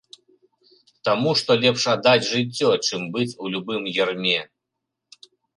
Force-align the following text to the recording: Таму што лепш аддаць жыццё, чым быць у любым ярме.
Таму 1.09 1.33
што 1.41 1.57
лепш 1.65 1.83
аддаць 1.93 2.29
жыццё, 2.31 2.71
чым 2.87 3.01
быць 3.19 3.29
у 3.45 3.55
любым 3.57 3.83
ярме. 4.03 4.37